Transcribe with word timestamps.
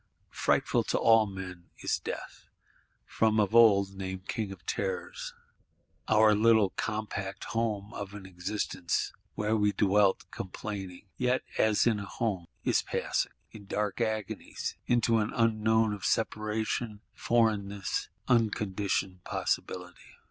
Frightful 0.33 0.83
to 0.85 0.97
all 0.97 1.27
men 1.27 1.69
is 1.77 1.99
Death; 1.99 2.47
from 3.05 3.39
of 3.39 3.53
old 3.53 3.93
named 3.93 4.27
King 4.27 4.51
of 4.51 4.65
Terrors. 4.65 5.35
Our 6.07 6.33
little 6.33 6.71
compact 6.71 7.43
home 7.43 7.93
of 7.93 8.15
an 8.15 8.25
Existence, 8.25 9.13
where 9.35 9.55
we 9.55 9.73
dwelt 9.73 10.25
complaining, 10.31 11.05
yet 11.17 11.43
as 11.59 11.85
in 11.85 11.99
a 11.99 12.05
home, 12.07 12.47
is 12.63 12.81
passing, 12.81 13.33
in 13.51 13.67
dark 13.67 14.01
agonies, 14.01 14.75
into 14.87 15.19
an 15.19 15.31
Unknown 15.35 15.93
of 15.93 16.03
Separation, 16.03 17.01
Foreignness, 17.13 18.09
unconditioned 18.27 19.23
Possibility. 19.23 20.17